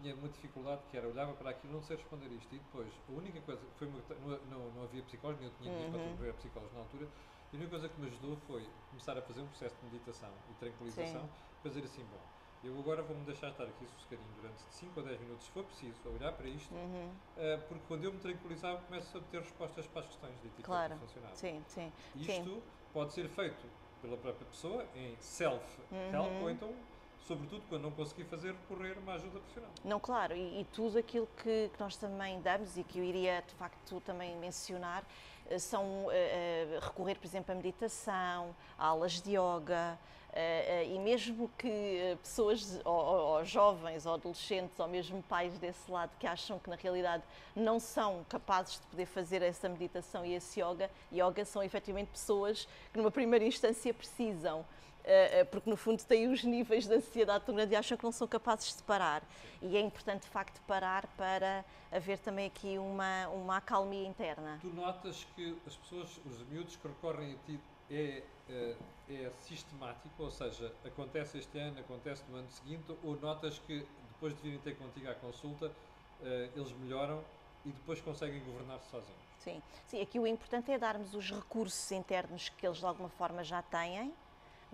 tinha 0.00 0.14
uma 0.14 0.28
dificuldade 0.28 0.82
que 0.90 0.96
era 0.96 1.08
olhava 1.08 1.34
para 1.34 1.50
aquilo 1.50 1.72
não 1.72 1.82
sei 1.82 1.96
responder 1.96 2.30
isto. 2.32 2.54
E 2.54 2.58
depois, 2.58 2.92
a 3.08 3.12
única 3.12 3.40
coisa, 3.40 3.66
foi 3.76 3.88
não, 3.88 4.38
não, 4.46 4.70
não 4.72 4.82
havia 4.82 5.02
psicólogos, 5.02 5.42
eu 5.42 5.50
tinha 5.50 5.70
dinheiro 5.70 5.96
uhum. 5.98 6.16
para 6.16 6.32
psicólogos 6.34 6.74
na 6.74 6.80
altura, 6.80 7.08
e 7.52 7.56
a 7.56 7.58
única 7.58 7.70
coisa 7.70 7.88
que 7.88 8.00
me 8.00 8.06
ajudou 8.08 8.36
foi 8.36 8.70
começar 8.90 9.16
a 9.16 9.22
fazer 9.22 9.40
um 9.40 9.48
processo 9.48 9.76
de 9.76 9.84
meditação 9.84 10.32
e 10.50 10.54
tranquilização, 10.54 11.28
Sim. 11.62 11.68
dizer 11.68 11.84
assim, 11.84 12.04
bom, 12.04 12.20
Eu 12.62 12.76
agora 12.80 13.02
vou-me 13.02 13.24
deixar 13.24 13.50
estar 13.50 13.64
aqui 13.64 13.86
sossegadinho 13.86 14.32
durante 14.34 14.60
5 14.62 14.98
ou 14.98 15.06
10 15.06 15.20
minutos, 15.20 15.44
se 15.44 15.50
for 15.52 15.64
preciso, 15.64 16.08
a 16.08 16.10
olhar 16.10 16.32
para 16.32 16.48
isto, 16.48 16.74
Uhum. 16.74 17.14
eh, 17.36 17.56
porque 17.68 17.84
quando 17.86 18.04
eu 18.04 18.12
me 18.12 18.18
tranquilizar, 18.18 18.82
começo 18.86 19.16
a 19.18 19.20
ter 19.20 19.40
respostas 19.40 19.86
para 19.86 20.00
as 20.00 20.06
questões 20.08 20.40
de 20.40 20.46
etiqueta 20.48 20.66
Claro. 20.66 20.94
do 20.94 21.00
funcionário. 21.00 21.36
Sim, 21.36 21.62
sim. 21.68 21.92
Isto 22.14 22.62
pode 22.92 23.12
ser 23.12 23.28
feito 23.28 23.66
pela 24.00 24.16
própria 24.16 24.46
pessoa 24.46 24.84
em 24.94 25.16
self-help 25.20 25.92
Uhum. 25.92 26.42
ou 26.42 26.50
então, 26.50 26.74
sobretudo, 27.22 27.62
quando 27.68 27.82
não 27.82 27.90
conseguir 27.90 28.24
fazer, 28.24 28.52
recorrer 28.52 28.96
a 28.96 29.00
uma 29.00 29.14
ajuda 29.14 29.38
profissional. 29.40 29.70
Não, 29.84 29.98
claro, 30.00 30.34
e, 30.34 30.60
e 30.60 30.64
tudo 30.72 30.98
aquilo 30.98 31.28
que, 31.42 31.70
que 31.72 31.80
nós 31.80 31.96
também 31.96 32.40
damos 32.40 32.76
e 32.76 32.84
que 32.84 32.98
eu 32.98 33.04
iria 33.04 33.42
de 33.46 33.54
facto 33.54 34.00
também 34.00 34.36
mencionar 34.36 35.04
eh, 35.50 35.58
são 35.58 36.06
eh, 36.10 36.78
recorrer, 36.80 37.16
por 37.16 37.26
exemplo, 37.26 37.52
à 37.52 37.54
meditação, 37.54 38.54
a 38.78 38.86
aulas 38.86 39.20
de 39.20 39.30
yoga. 39.36 39.98
eh, 40.38 40.84
e 40.90 40.98
mesmo 40.98 41.50
que 41.56 42.14
pessoas, 42.22 42.78
ou- 42.84 42.92
ou 43.38 43.44
jovens, 43.44 44.04
ou 44.04 44.12
adolescentes, 44.14 44.78
ou 44.78 44.86
mesmo 44.86 45.22
pais 45.22 45.58
desse 45.58 45.90
lado 45.90 46.10
que 46.18 46.26
acham 46.26 46.58
que 46.58 46.68
na 46.68 46.76
realidade 46.76 47.22
não 47.54 47.80
são 47.80 48.22
capazes 48.28 48.74
de 48.78 48.86
poder 48.88 49.06
fazer 49.06 49.40
essa 49.40 49.66
meditação 49.66 50.26
e 50.26 50.34
esse 50.34 50.60
yoga, 50.60 50.90
yoga 51.10 51.42
são 51.46 51.62
efetivamente 51.62 52.08
pessoas 52.10 52.68
que 52.92 52.98
numa 52.98 53.10
primeira 53.10 53.46
instância 53.46 53.94
precisam. 53.94 54.62
Uh, 55.06 55.42
uh, 55.42 55.46
porque 55.46 55.70
no 55.70 55.76
fundo 55.76 56.02
têm 56.02 56.26
os 56.26 56.42
níveis 56.42 56.88
de 56.88 56.94
ansiedade 56.94 57.44
tão 57.44 57.54
grande 57.54 57.74
e 57.74 57.76
acham 57.76 57.96
que 57.96 58.02
não 58.02 58.10
são 58.10 58.26
capazes 58.26 58.76
de 58.76 58.82
parar. 58.82 59.22
E 59.62 59.76
é 59.76 59.80
importante 59.80 60.22
de 60.22 60.28
facto 60.28 60.60
parar 60.62 61.06
para 61.16 61.64
haver 61.92 62.18
também 62.18 62.46
aqui 62.46 62.76
uma, 62.76 63.28
uma 63.28 63.56
acalmia 63.58 64.06
interna. 64.06 64.58
Tu 64.60 64.68
notas 64.68 65.24
que 65.36 65.56
as 65.64 65.76
pessoas, 65.76 66.20
os 66.26 66.42
miúdos 66.48 66.74
que 66.74 66.88
recorrem 66.88 67.34
a 67.34 67.46
ti 67.46 67.60
é, 67.90 68.22
eh, 68.48 68.76
é 69.08 69.30
sistemático, 69.40 70.22
ou 70.22 70.30
seja, 70.30 70.72
acontece 70.84 71.38
este 71.38 71.58
ano, 71.58 71.78
acontece 71.80 72.24
no 72.28 72.36
ano 72.36 72.50
seguinte, 72.50 72.96
ou 73.04 73.16
notas 73.20 73.58
que 73.60 73.86
depois 74.12 74.34
de 74.34 74.42
virem 74.42 74.58
ter 74.60 74.76
contigo 74.76 75.08
à 75.08 75.14
consulta, 75.14 75.70
eh, 76.22 76.50
eles 76.54 76.72
melhoram 76.72 77.22
e 77.64 77.70
depois 77.70 78.00
conseguem 78.00 78.42
governar-se 78.44 78.88
sozinhos? 78.90 79.26
Sim. 79.38 79.62
Sim, 79.86 80.00
aqui 80.00 80.18
o 80.18 80.26
importante 80.26 80.70
é 80.72 80.78
darmos 80.78 81.14
os 81.14 81.30
recursos 81.30 81.92
internos 81.92 82.48
que 82.48 82.66
eles 82.66 82.78
de 82.78 82.86
alguma 82.86 83.08
forma 83.08 83.44
já 83.44 83.62
têm, 83.62 84.12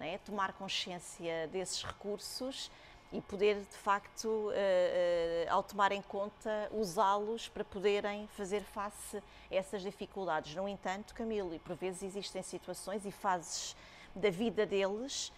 é? 0.00 0.18
tomar 0.18 0.52
consciência 0.54 1.46
desses 1.48 1.82
recursos 1.82 2.70
e 3.12 3.20
poder 3.20 3.56
de 3.60 3.76
facto, 3.76 4.50
eh, 4.54 5.44
eh, 5.46 5.50
ao 5.50 5.62
tomar 5.62 5.92
em 5.92 6.00
conta, 6.00 6.68
usá-los 6.72 7.46
para 7.48 7.62
poderem 7.62 8.26
fazer 8.28 8.62
face 8.62 9.18
a 9.18 9.22
essas 9.54 9.82
dificuldades. 9.82 10.54
No 10.54 10.66
entanto, 10.66 11.14
Camilo, 11.14 11.54
e 11.54 11.58
por 11.58 11.76
vezes 11.76 12.02
existem 12.02 12.42
situações 12.42 13.04
e 13.04 13.10
fases 13.12 13.76
da 14.14 14.30
vida 14.30 14.64
deles 14.64 15.30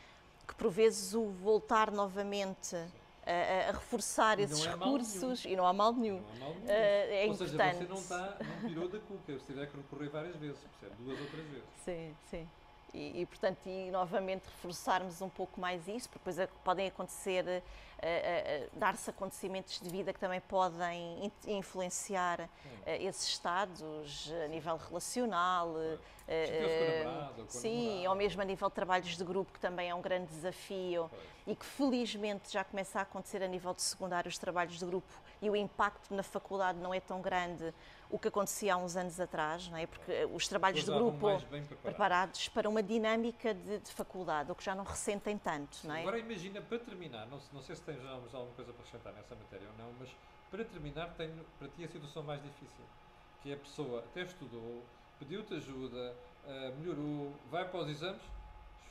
que 0.47 0.55
por 0.55 0.71
vezes 0.71 1.15
o 1.15 1.25
voltar 1.31 1.91
novamente 1.91 2.77
a, 2.77 3.71
a- 3.71 3.73
reforçar 3.73 4.39
esses 4.39 4.65
é 4.65 4.71
recursos 4.71 5.45
e 5.45 5.57
não 5.57 5.67
há 5.67 5.73
mal 5.73 5.93
nenhum. 5.95 6.21
Não 6.21 6.31
há 6.31 6.35
mal 6.37 6.55
nenhum. 6.55 6.69
Eh, 6.69 7.25
é 7.25 7.29
ou 7.29 7.35
seja, 7.35 7.55
importante. 7.55 7.79
você 7.79 7.85
não 7.89 7.97
está, 7.97 8.37
não 8.41 8.69
pirou 8.69 8.89
da 8.89 9.01
cuca, 9.01 9.33
você 9.33 9.45
tiver 9.47 9.67
que 9.67 9.77
recorrer 9.77 10.11
várias 10.11 10.37
vezes, 10.37 10.59
percebe? 10.79 11.03
Duas 11.03 11.21
ou 11.21 11.27
três 11.27 11.49
vezes. 11.49 11.65
Sim, 11.85 12.15
sim. 12.31 12.49
E, 12.95 13.23
e, 13.23 13.27
portanto, 13.27 13.59
e 13.67 13.91
novamente 13.91 14.45
reforçarmos 14.47 15.21
um 15.21 15.29
pouco 15.29 15.61
mais 15.61 15.89
isso, 15.89 16.09
porque 16.09 16.21
depois 16.21 16.39
é 16.39 16.47
podem 16.63 16.87
acontecer, 16.87 17.63
dar-se 18.73 19.11
acontecimentos 19.11 19.81
de 19.81 19.89
vida 19.89 20.13
que 20.13 20.21
também 20.21 20.41
podem 20.41 21.27
in- 21.27 21.33
influenciar 21.59 22.49
eh, 22.87 23.03
esses 23.03 23.29
estados 23.29 24.33
a 24.45 24.49
nível 24.49 24.77
relacional. 24.77 25.75
eh, 25.79 25.99
com 26.27 26.33
a 26.33 26.35
eh, 26.35 27.05
namorada 27.05 27.43
ou 27.43 27.49
Sim, 27.49 28.09
mesmo 28.17 28.41
a 28.41 28.45
nível 28.45 28.69
de 28.69 28.75
trabalhos 28.75 29.17
de 29.17 29.25
grupo, 29.25 29.53
que 29.53 29.61
também 29.61 29.91
é 29.91 29.95
um 29.95 30.01
grande 30.01 30.27
desafio 30.27 31.09
Pois. 31.11 31.23
e 31.47 31.55
que 31.55 31.65
felizmente 31.67 32.51
já 32.53 32.65
começa 32.65 32.99
a 32.99 33.03
acontecer 33.03 33.43
a 33.43 33.47
nível 33.49 33.75
de 33.75 33.83
secundário 33.83 34.29
os 34.29 34.39
trabalhos 34.39 34.79
de 34.79 34.87
grupo 34.87 35.13
e 35.43 35.51
o 35.51 35.57
impacto 35.57 36.15
na 36.15 36.23
faculdade 36.23 36.79
não 36.79 36.95
é 36.95 37.01
tão 37.01 37.21
grande 37.21 37.75
o 38.11 38.19
que 38.19 38.29
acontecia 38.29 38.75
há 38.75 38.77
uns 38.77 38.97
anos 38.97 39.19
atrás, 39.19 39.69
não 39.69 39.77
é? 39.77 39.87
Porque 39.87 40.11
eh, 40.13 40.27
os 40.33 40.47
trabalhos 40.49 40.85
de 40.85 40.91
grupo 40.91 41.19
preparadas. 41.19 41.79
preparados 41.83 42.49
para 42.49 42.69
uma 42.69 42.83
dinâmica 42.83 43.53
de, 43.53 43.81
de 43.81 43.91
faculdade, 43.91 44.51
o 44.53 44.55
que 44.55 44.63
já 44.65 44.75
não 44.75 44.85
ressentem 44.85 45.37
tanto, 45.37 45.79
não 45.87 45.95
é? 45.95 46.01
Agora 46.01 46.19
imagina, 46.19 46.61
para 46.63 46.79
terminar, 46.79 47.27
não, 47.27 47.39
não 47.53 47.61
sei 47.61 47.75
se 47.75 47.83
tens 48.01 48.35
alguma 48.35 48.55
coisa 48.55 48.73
para 48.73 48.83
acrescentar 48.83 49.13
nessa 49.13 49.35
matéria 49.35 49.69
ou 49.69 49.75
não, 49.85 49.93
mas 49.99 50.09
para 50.51 50.65
terminar 50.65 51.15
tenho 51.17 51.45
para 51.59 51.69
ti 51.69 51.85
a 51.85 51.89
situação 51.89 52.23
mais 52.23 52.43
difícil, 52.43 52.85
que 53.43 53.51
é 53.51 53.55
a 53.55 53.59
pessoa 53.59 54.01
até 54.01 54.23
estudou, 54.23 54.83
pediu-te 55.19 55.55
ajuda, 55.55 56.15
ah, 56.47 56.73
melhorou, 56.79 57.33
vai 57.51 57.69
para 57.69 57.81
os 57.81 57.89
exames, 57.89 58.23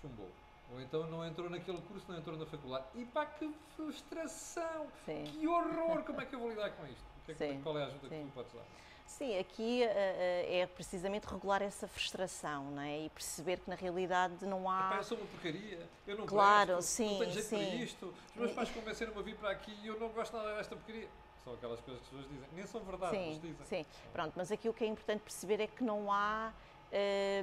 chumbou. 0.01 0.29
Ou 0.71 0.81
então 0.81 1.05
não 1.07 1.25
entrou 1.25 1.49
naquele 1.49 1.79
curso, 1.81 2.05
não 2.09 2.17
entrou 2.17 2.37
na 2.37 2.45
faculdade. 2.45 2.85
E 2.95 3.05
pá, 3.05 3.25
que 3.25 3.51
frustração! 3.75 4.87
Sim. 5.05 5.23
Que 5.25 5.47
horror! 5.47 6.03
Como 6.03 6.21
é 6.21 6.25
que 6.25 6.33
eu 6.35 6.39
vou 6.39 6.49
lidar 6.49 6.71
com 6.71 6.85
isto? 6.87 7.03
Que 7.25 7.31
é 7.31 7.35
que- 7.35 7.61
qual 7.61 7.77
é 7.77 7.83
a 7.83 7.87
ajuda 7.87 8.09
que 8.09 8.15
sim. 8.15 8.27
tu 8.27 8.33
podes 8.33 8.53
dar? 8.53 8.63
Sim, 9.05 9.37
aqui 9.37 9.83
eh, 9.83 10.45
eh, 10.49 10.59
é 10.61 10.67
precisamente 10.67 11.25
regular 11.25 11.61
essa 11.61 11.87
frustração, 11.87 12.71
não 12.71 12.81
é? 12.81 13.05
E 13.05 13.09
perceber 13.09 13.59
que 13.59 13.69
na 13.69 13.75
realidade 13.75 14.45
não 14.45 14.69
há. 14.69 14.95
eu 14.97 15.03
sou 15.03 15.17
uma 15.17 15.27
porcaria, 15.27 15.79
eu 16.07 16.17
não 16.17 16.25
Claro, 16.25 16.73
presto, 16.75 16.89
sim, 16.89 17.11
não 17.11 17.19
tenho 17.19 17.31
jeito 17.31 17.49
para 17.49 17.57
sim. 17.59 17.83
isto, 17.83 18.13
os 18.29 18.35
meus 18.35 18.51
pais 18.53 18.69
convenceram-me 18.71 19.19
a 19.19 19.21
vir 19.21 19.35
para 19.35 19.51
aqui 19.51 19.77
e 19.83 19.87
eu 19.87 19.99
não 19.99 20.09
gosto 20.09 20.35
nada 20.35 20.55
desta 20.55 20.75
porcaria. 20.75 21.07
São 21.43 21.53
aquelas 21.53 21.79
coisas 21.81 22.01
que 22.01 22.15
as 22.15 22.21
pessoas 22.23 22.33
dizem. 22.33 22.49
Nem 22.53 22.65
são 22.65 22.81
verdade, 22.81 23.17
mas 23.17 23.35
Sim, 23.35 23.41
dizem. 23.41 23.65
sim. 23.65 23.85
Pronto, 24.13 24.33
mas 24.35 24.51
aqui 24.51 24.69
o 24.69 24.73
que 24.73 24.83
é 24.83 24.87
importante 24.87 25.21
perceber 25.21 25.59
é 25.59 25.67
que 25.67 25.83
não 25.83 26.11
há. 26.11 26.53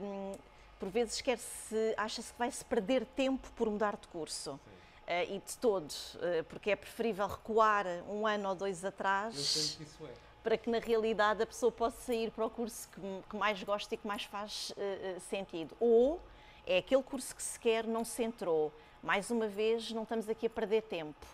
hum, 0.02 0.32
por 0.78 0.88
vezes 0.88 1.20
quer-se, 1.20 1.94
acha-se 1.98 2.32
que 2.32 2.38
vai-se 2.38 2.64
perder 2.64 3.04
tempo 3.04 3.46
por 3.52 3.68
mudar 3.68 3.96
de 3.98 4.08
curso. 4.08 4.58
Sim. 4.64 4.70
Eh, 5.06 5.34
e 5.34 5.38
de 5.40 5.58
todo, 5.58 5.92
eh, 6.22 6.42
porque 6.44 6.70
é 6.70 6.76
preferível 6.76 7.26
recuar 7.26 7.84
um 8.08 8.26
ano 8.26 8.48
ou 8.50 8.54
dois 8.54 8.84
Eu 8.84 8.88
atrás 8.90 9.34
sei 9.36 9.76
que 9.76 9.82
isso 9.82 10.06
é. 10.06 10.12
Para 10.42 10.56
que 10.56 10.70
na 10.70 10.78
realidade 10.78 11.42
a 11.42 11.46
pessoa 11.46 11.70
possa 11.70 12.00
sair 12.00 12.30
para 12.30 12.46
o 12.46 12.50
curso 12.50 12.88
que, 12.88 13.00
que 13.28 13.36
mais 13.36 13.62
gosta 13.62 13.94
e 13.94 13.98
que 13.98 14.06
mais 14.06 14.24
faz 14.24 14.72
eh, 14.76 15.16
sentido. 15.20 15.76
Ou 15.78 16.20
é 16.66 16.78
aquele 16.78 17.02
curso 17.02 17.34
que 17.34 17.42
se 17.42 17.58
quer, 17.58 17.84
não 17.86 18.04
se 18.04 18.22
entrou. 18.22 18.72
Mais 19.02 19.30
uma 19.30 19.48
vez, 19.48 19.90
não 19.92 20.02
estamos 20.04 20.28
aqui 20.28 20.46
a 20.46 20.50
perder 20.50 20.82
tempo. 20.82 21.26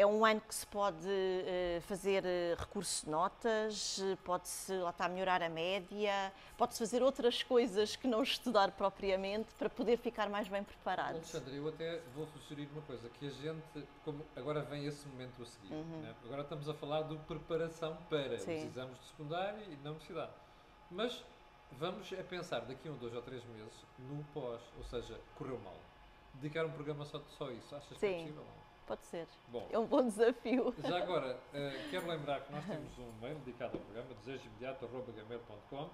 É 0.00 0.06
um 0.06 0.24
ano 0.24 0.40
que 0.40 0.54
se 0.54 0.66
pode 0.66 1.06
eh, 1.06 1.78
fazer 1.82 2.24
eh, 2.24 2.56
recurso 2.58 3.04
de 3.04 3.10
notas, 3.10 4.00
pode-se 4.24 4.72
lá 4.78 4.88
está, 4.88 5.06
melhorar 5.10 5.42
a 5.42 5.48
média, 5.50 6.32
pode-se 6.56 6.78
fazer 6.78 7.02
outras 7.02 7.42
coisas 7.42 7.96
que 7.96 8.08
não 8.08 8.22
estudar 8.22 8.70
propriamente 8.70 9.54
para 9.56 9.68
poder 9.68 9.98
ficar 9.98 10.30
mais 10.30 10.48
bem 10.48 10.64
preparado. 10.64 11.16
Alexandre, 11.16 11.54
eu 11.54 11.68
até 11.68 11.98
vou 12.14 12.26
sugerir 12.28 12.66
uma 12.72 12.80
coisa, 12.80 13.10
que 13.10 13.26
a 13.26 13.30
gente, 13.30 13.86
como 14.02 14.24
agora 14.34 14.62
vem 14.62 14.86
esse 14.86 15.06
momento 15.06 15.42
a 15.42 15.44
seguir, 15.44 15.74
né? 15.74 16.14
agora 16.24 16.40
estamos 16.40 16.66
a 16.66 16.72
falar 16.72 17.02
de 17.02 17.18
preparação 17.18 17.94
para 18.08 18.36
os 18.36 18.40
Uhum. 18.40 18.46
Sim. 18.46 18.66
exames 18.68 18.98
de 19.00 19.04
secundário 19.04 19.62
e 19.70 19.76
na 19.84 19.90
universidade. 19.90 20.32
Mas 20.90 21.22
vamos 21.72 22.10
a 22.18 22.24
pensar 22.24 22.60
daqui 22.60 22.88
a 22.88 22.90
um, 22.90 22.96
dois 22.96 23.12
ou 23.14 23.20
três 23.20 23.44
meses 23.44 23.84
no 23.98 24.24
pós, 24.32 24.62
ou 24.78 24.84
seja, 24.84 25.20
correu 25.36 25.58
mal. 25.58 25.76
Dedicar 26.32 26.64
um 26.64 26.70
programa 26.72 27.04
só, 27.04 27.20
só 27.36 27.50
isso, 27.50 27.76
achas 27.76 27.98
que 27.98 28.06
é 28.06 28.08
Sim. 28.08 28.20
possível? 28.22 28.44
Não? 28.44 28.60
Pode 28.90 29.06
ser. 29.06 29.28
Bom, 29.46 29.68
É 29.70 29.78
um 29.78 29.86
bom 29.86 30.02
desafio. 30.02 30.74
Já 30.82 30.98
agora, 30.98 31.38
eh, 31.54 31.86
quero 31.92 32.08
lembrar 32.08 32.40
que 32.40 32.50
nós 32.50 32.64
temos 32.66 32.98
um 32.98 33.12
mail 33.20 33.36
dedicado 33.38 33.76
ao 33.78 33.84
programa, 33.84 34.12
desejoimediato.gmail.com 34.14 35.90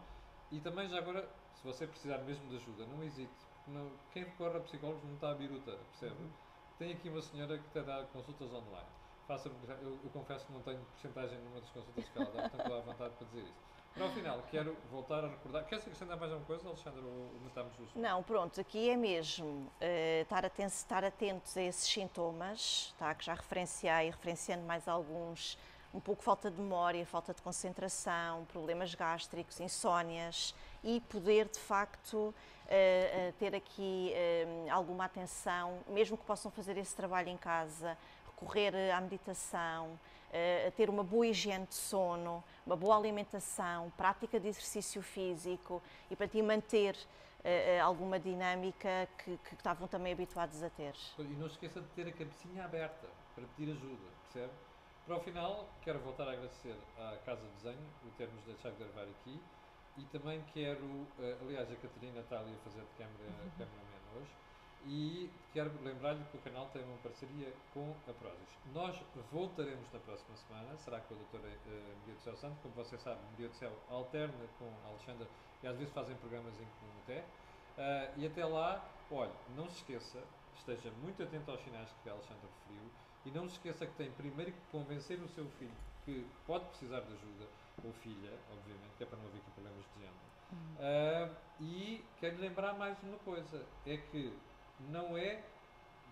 e 0.51 0.61
também 0.63 0.89
já 0.89 0.97
agora, 0.97 1.29
se 1.57 1.63
você 1.63 1.87
precisar 1.87 2.17
mesmo 2.25 2.49
de 2.49 2.57
ajuda, 2.57 2.87
não 2.87 3.05
hesite. 3.05 3.35
não- 3.67 3.91
quem 4.13 4.25
recorre 4.25 4.57
a 4.57 4.61
psicólogos 4.61 5.05
não 5.05 5.13
está 5.15 5.33
à 5.33 5.35
biruta, 5.35 5.73
percebe? 5.73 6.31
Tem 6.79 6.93
aqui 6.95 7.11
uma 7.11 7.21
senhora 7.21 7.59
que 7.59 7.69
te 7.69 7.83
dá 7.83 8.05
consultas 8.15 8.51
online. 8.51 8.89
Faça 9.27 9.49
eu, 9.83 9.99
eu 10.05 10.11
confesso 10.11 10.47
que 10.47 10.53
não 10.53 10.63
tenho 10.63 10.79
porcentagem 10.87 11.39
numa 11.41 11.61
das 11.61 11.69
consultas 11.71 12.09
que 12.09 12.17
ela 12.17 12.27
dá, 12.31 12.43
portanto 12.49 12.61
estou 12.63 12.77
à 12.79 12.81
vontade 12.81 13.15
para 13.17 13.27
dizer 13.27 13.43
isso. 13.43 13.76
Para 13.97 14.05
o 14.05 14.11
final, 14.11 14.43
quero 14.51 14.77
voltar 14.91 15.25
a 15.25 15.29
recordar. 15.29 15.65
Queres 15.65 15.83
acrescentar 15.85 16.19
mais 16.19 16.31
alguma 16.31 16.47
coisa, 16.47 16.69
Alexandre, 16.69 17.01
ou 17.01 17.31
matamos 17.43 17.73
o 17.79 17.83
assunto? 17.83 17.99
Não, 17.99 18.23
pronto, 18.23 18.61
aqui 18.61 18.91
é 18.91 18.97
mesmo 18.97 19.73
eh, 19.81 20.21
estar, 20.21 20.45
aten 20.45 20.67
estar 20.67 21.03
atentos 21.03 21.57
a 21.57 21.63
esses 21.63 21.89
sintomas, 21.89 22.95
tá, 22.99 23.15
que 23.15 23.25
já 23.25 23.33
referenciei, 23.33 24.11
referenciando 24.11 24.67
mais 24.67 24.87
alguns, 24.87 25.57
um 25.95 26.01
pouco 26.01 26.23
falta 26.23 26.51
de 26.51 26.61
memória, 26.61 27.07
falta 27.07 27.33
de 27.33 27.41
concentração, 27.41 28.45
problemas 28.45 28.95
gástricos, 28.95 29.61
insónias 29.61 30.55
e 30.85 31.01
poder 31.01 31.49
de 31.49 31.59
facto 31.59 32.35
eh, 32.69 33.29
eh, 33.29 33.33
ter 33.39 33.55
aqui 33.55 34.13
eh, 34.13 34.67
alguma 34.71 35.07
atenção, 35.07 35.79
mesmo 35.89 36.19
que 36.19 36.25
possam 36.27 36.51
fazer 36.51 36.77
esse 36.77 36.95
trabalho 36.95 37.31
em 37.31 37.37
casa, 37.39 37.97
recorrer 38.27 38.75
à 38.93 39.01
meditação, 39.01 39.99
eh, 40.37 40.67
a 40.69 40.71
ter 40.71 40.91
uma 40.91 41.03
boa 41.03 41.27
higiene 41.27 41.65
de 41.65 41.75
sono, 41.75 42.45
uma 42.67 42.77
boa 42.77 42.95
alimentação, 42.95 43.91
prática 43.97 44.39
de 44.39 44.49
exercício 44.49 45.01
físico 45.01 45.83
e 46.11 46.15
para 46.15 46.29
ti 46.29 46.43
manter 46.43 46.95
eh, 47.43 47.81
alguma 47.81 48.21
dinâmica 48.21 49.09
que, 49.17 49.39
que 49.39 49.55
estavam 49.55 49.89
também 49.89 50.13
habituados 50.13 50.63
a 50.63 50.69
ter. 50.69 50.95
E 51.19 51.23
não 51.23 51.49
se 51.49 51.55
esqueça 51.55 51.81
de 51.81 51.89
ter 51.89 52.07
a 52.07 52.13
cabecinha 52.13 52.67
aberta 52.67 53.09
para 53.35 53.45
pedir 53.57 53.73
ajuda, 53.73 54.05
percebe? 54.25 54.53
Para 55.07 55.17
o 55.17 55.21
final, 55.21 55.71
quero 55.81 56.01
voltar 56.01 56.29
a 56.29 56.33
agradecer 56.33 56.77
à 56.99 57.17
Casa 57.25 57.41
de 57.41 57.53
Desenho 57.55 57.89
o 58.05 58.11
termos 58.19 58.45
deixado 58.45 58.77
de 58.77 58.85
gravar 58.85 59.09
aqui 59.09 59.41
e 59.97 60.05
também 60.13 60.45
quero, 60.53 61.07
aliás, 61.41 61.73
a 61.73 61.77
Catarina 61.77 62.21
está 62.21 62.41
ali 62.41 62.53
a 62.53 62.59
fazer 62.59 62.83
de 62.83 62.93
câmera, 62.99 63.33
cameraman 63.57 64.21
hoje, 64.21 64.31
e 64.87 65.31
quero 65.53 65.71
lembrar-lhe 65.83 66.23
que 66.31 66.37
o 66.37 66.41
canal 66.41 66.67
tem 66.73 66.83
uma 66.85 66.97
parceria 66.99 67.53
com 67.75 67.95
a 68.09 68.13
Prozis. 68.13 68.49
Nós 68.73 68.97
voltaremos 69.33 69.93
na 69.93 69.99
próxima 70.01 70.37
semana, 70.37 70.77
será 70.79 71.01
com 71.01 71.15
a 71.15 71.17
doutora 71.17 71.49
uh, 71.49 71.99
Maria 72.01 72.15
do 72.15 72.21
Céu 72.21 72.37
Santo, 72.37 72.57
como 72.63 72.75
você 72.75 72.97
sabe, 72.99 73.21
Maria 73.33 73.49
do 73.49 73.55
Céu 73.55 73.73
alterna 73.89 74.47
com 74.59 74.71
a 74.85 74.89
Alexandra 74.89 75.27
e 75.63 75.67
às 75.67 75.77
vezes 75.77 75.93
fazem 75.93 76.15
programas 76.17 76.55
em 76.55 76.65
comum 76.65 76.93
até. 77.03 77.19
Uh, 77.77 78.21
e 78.21 78.27
até 78.27 78.45
lá, 78.45 78.85
olha, 79.11 79.33
não 79.57 79.69
se 79.69 79.77
esqueça, 79.77 80.23
esteja 80.57 80.91
muito 81.03 81.23
atento 81.23 81.51
aos 81.51 81.61
sinais 81.63 81.89
que 82.03 82.09
a 82.09 82.13
Alexandra 82.13 82.49
referiu 82.61 82.91
e 83.25 83.31
não 83.31 83.49
se 83.49 83.57
esqueça 83.57 83.87
que 83.87 83.95
tem 83.95 84.11
primeiro 84.13 84.53
que 84.53 84.61
convencer 84.71 85.21
o 85.21 85.29
seu 85.29 85.47
filho 85.59 85.75
que 86.05 86.25
pode 86.47 86.65
precisar 86.67 87.01
de 87.01 87.13
ajuda, 87.13 87.49
ou 87.85 87.93
filha, 87.95 88.33
obviamente, 88.53 88.95
que 88.97 89.03
é 89.03 89.07
para 89.07 89.19
não 89.19 89.27
haver 89.27 89.39
aqui 89.39 89.51
problemas 89.51 89.85
de 89.85 90.01
género. 90.01 90.27
Uh, 90.79 91.37
e 91.61 92.05
quero 92.21 92.39
lembrar 92.39 92.75
mais 92.75 92.97
uma 93.03 93.19
coisa: 93.19 93.67
é 93.85 93.97
que 93.97 94.33
não 94.81 95.17
é, 95.17 95.43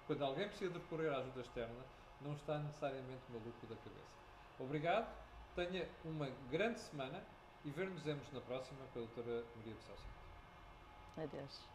quando 0.06 0.25
alguém 0.25 0.49
precisa 0.49 0.73
de 0.73 0.78
recorrer 0.78 1.12
à 1.12 1.18
ajuda 1.18 1.40
externa, 1.40 1.85
não 2.21 2.33
está 2.35 2.59
necessariamente 2.59 3.23
maluco 3.30 3.66
da 3.66 3.76
cabeça. 3.76 4.14
Obrigado, 4.59 5.14
tenha 5.54 5.88
uma 6.04 6.28
grande 6.50 6.80
semana 6.80 7.23
e 7.64 7.71
ver-nos 7.71 8.04
na 8.33 8.40
próxima 8.40 8.80
com 8.92 8.99
a 8.99 9.02
doutora 9.02 9.44
Maria 9.56 9.75
de 9.75 9.83
Celso. 9.83 10.04
Adeus. 11.16 11.74